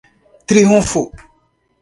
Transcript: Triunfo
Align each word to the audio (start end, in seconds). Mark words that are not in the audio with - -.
Triunfo 0.49 1.01